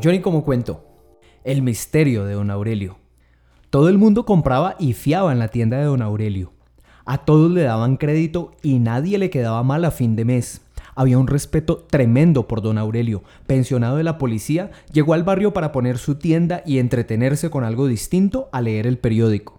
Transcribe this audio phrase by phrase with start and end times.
[0.00, 0.84] Johnny como cuento.
[1.42, 2.98] El misterio de don Aurelio.
[3.68, 6.52] Todo el mundo compraba y fiaba en la tienda de don Aurelio.
[7.04, 10.60] A todos le daban crédito y nadie le quedaba mal a fin de mes.
[10.94, 13.24] Había un respeto tremendo por don Aurelio.
[13.48, 17.88] Pensionado de la policía, llegó al barrio para poner su tienda y entretenerse con algo
[17.88, 19.58] distinto a leer el periódico.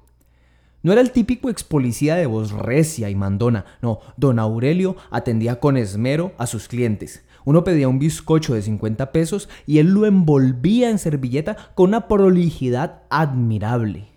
[0.84, 5.60] No era el típico ex policía de voz recia y mandona, no, don Aurelio atendía
[5.60, 7.26] con esmero a sus clientes.
[7.46, 12.08] Uno pedía un bizcocho de 50 pesos y él lo envolvía en servilleta con una
[12.08, 14.08] prolijidad admirable.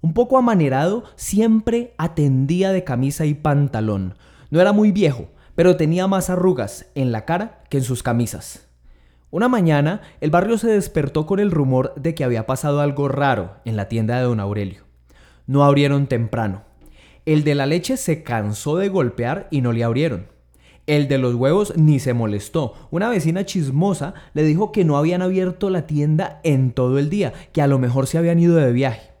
[0.00, 4.14] Un poco amanerado, siempre atendía de camisa y pantalón.
[4.50, 8.66] No era muy viejo, pero tenía más arrugas en la cara que en sus camisas.
[9.30, 13.56] Una mañana, el barrio se despertó con el rumor de que había pasado algo raro
[13.64, 14.82] en la tienda de don Aurelio.
[15.46, 16.64] No abrieron temprano.
[17.24, 20.31] El de la leche se cansó de golpear y no le abrieron.
[20.86, 22.74] El de los huevos ni se molestó.
[22.90, 27.32] Una vecina chismosa le dijo que no habían abierto la tienda en todo el día,
[27.52, 29.12] que a lo mejor se habían ido de viaje.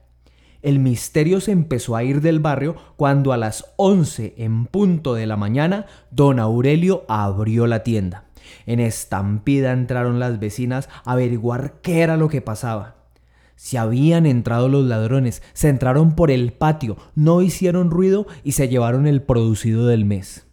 [0.62, 5.26] El misterio se empezó a ir del barrio cuando a las 11 en punto de
[5.26, 8.24] la mañana don Aurelio abrió la tienda.
[8.66, 12.96] En estampida entraron las vecinas a averiguar qué era lo que pasaba.
[13.54, 18.68] Si habían entrado los ladrones, se entraron por el patio, no hicieron ruido y se
[18.68, 20.46] llevaron el producido del mes.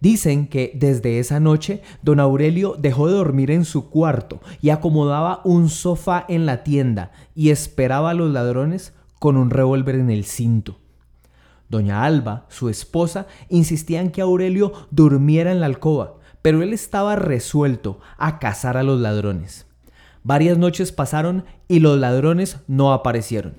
[0.00, 5.42] Dicen que desde esa noche don Aurelio dejó de dormir en su cuarto y acomodaba
[5.44, 10.24] un sofá en la tienda y esperaba a los ladrones con un revólver en el
[10.24, 10.78] cinto.
[11.68, 17.14] Doña Alba, su esposa, insistía en que Aurelio durmiera en la alcoba, pero él estaba
[17.14, 19.66] resuelto a cazar a los ladrones.
[20.22, 23.54] Varias noches pasaron y los ladrones no aparecieron.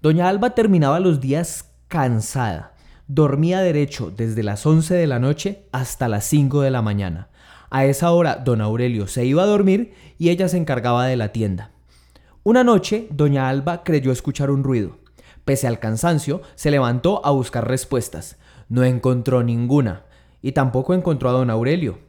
[0.00, 2.72] Doña Alba terminaba los días cansada
[3.10, 7.30] Dormía derecho desde las 11 de la noche hasta las 5 de la mañana.
[7.70, 11.32] A esa hora don Aurelio se iba a dormir y ella se encargaba de la
[11.32, 11.70] tienda.
[12.42, 14.98] Una noche doña Alba creyó escuchar un ruido.
[15.46, 18.36] Pese al cansancio, se levantó a buscar respuestas.
[18.68, 20.04] No encontró ninguna
[20.42, 22.00] y tampoco encontró a don Aurelio.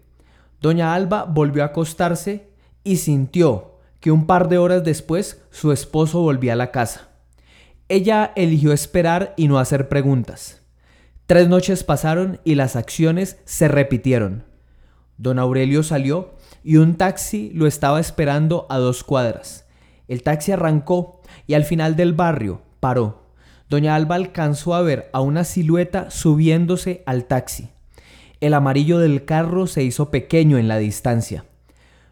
[0.60, 2.50] Doña Alba volvió a acostarse
[2.84, 7.08] y sintió que un par de horas después su esposo volvía a la casa.
[7.88, 10.60] Ella eligió esperar y no hacer preguntas.
[11.30, 14.46] Tres noches pasaron y las acciones se repitieron.
[15.20, 19.68] Don Aurelio salió y un taxi lo estaba esperando a dos cuadras.
[20.08, 23.28] El taxi arrancó y al final del barrio paró.
[23.70, 27.70] Doña Alba alcanzó a ver a una silueta subiéndose al taxi.
[28.40, 31.46] El amarillo del carro se hizo pequeño en la distancia.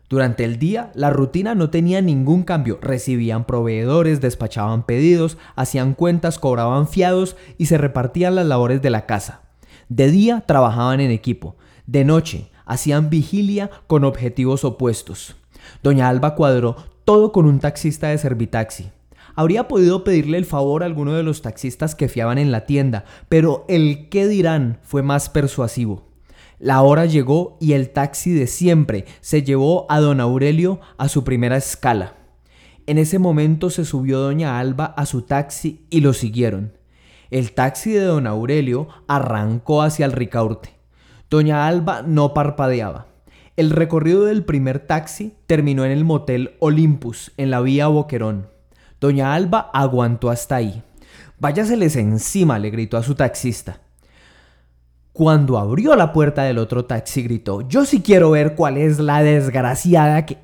[0.09, 2.79] Durante el día, la rutina no tenía ningún cambio.
[2.81, 9.05] Recibían proveedores, despachaban pedidos, hacían cuentas, cobraban fiados y se repartían las labores de la
[9.05, 9.41] casa.
[9.89, 11.57] De día trabajaban en equipo.
[11.85, 15.35] De noche hacían vigilia con objetivos opuestos.
[15.83, 18.91] Doña Alba cuadró todo con un taxista de Servitaxi.
[19.35, 23.05] Habría podido pedirle el favor a alguno de los taxistas que fiaban en la tienda,
[23.29, 26.06] pero el qué dirán fue más persuasivo.
[26.59, 31.23] La hora llegó y el taxi de siempre se llevó a don Aurelio a su
[31.23, 32.15] primera escala.
[32.87, 36.73] En ese momento se subió doña Alba a su taxi y lo siguieron.
[37.29, 40.69] El taxi de don Aurelio arrancó hacia el Ricaurte.
[41.29, 43.07] Doña Alba no parpadeaba.
[43.55, 48.47] El recorrido del primer taxi terminó en el motel Olympus, en la vía Boquerón.
[48.99, 50.81] Doña Alba aguantó hasta ahí.
[51.37, 53.81] Váyaseles encima, le gritó a su taxista.
[55.17, 59.23] Cuando abrió la puerta del otro taxi gritó, yo sí quiero ver cuál es la
[59.23, 60.37] desgraciada que...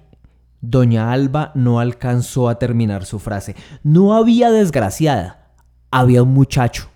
[0.61, 3.55] Doña Alba no alcanzó a terminar su frase.
[3.83, 5.53] No había desgraciada,
[5.91, 6.89] había un muchacho,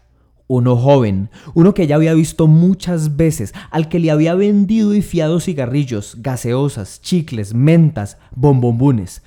[0.48, 5.04] uno joven, uno que ya había visto muchas veces, al que le había vendido y
[5.04, 9.22] fiado cigarrillos, gaseosas, chicles, mentas, bombombunes.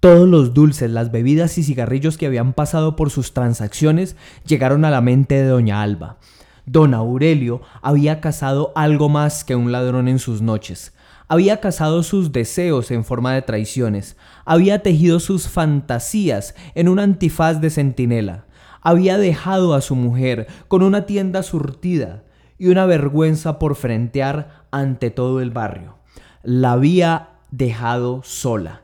[0.00, 4.90] Todos los dulces, las bebidas y cigarrillos que habían pasado por sus transacciones llegaron a
[4.90, 6.18] la mente de doña Alba.
[6.66, 10.94] Don Aurelio había cazado algo más que un ladrón en sus noches.
[11.28, 14.16] Había cazado sus deseos en forma de traiciones.
[14.44, 18.46] Había tejido sus fantasías en un antifaz de centinela.
[18.80, 22.24] Había dejado a su mujer con una tienda surtida
[22.58, 25.98] y una vergüenza por frentear ante todo el barrio.
[26.42, 28.82] La había dejado sola.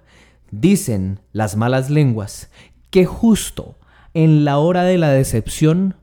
[0.51, 2.51] Dicen las malas lenguas
[2.91, 3.79] que justo
[4.15, 5.97] en la hora de la decepción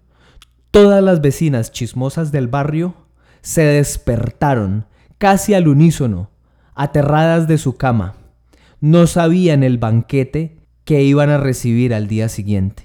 [0.76, 2.96] Todas las vecinas chismosas del barrio
[3.40, 4.86] se despertaron
[5.18, 6.32] casi al unísono,
[6.74, 8.16] aterradas de su cama.
[8.82, 12.85] No sabían el banquete que iban a recibir al día siguiente.